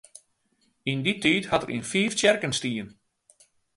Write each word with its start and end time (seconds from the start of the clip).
Yn 0.91 0.99
dy 1.05 1.13
tiid 1.23 1.45
hat 1.51 1.63
er 1.65 1.71
yn 1.75 1.87
fiif 1.91 2.13
tsjerken 2.15 2.53
stien. 2.59 2.89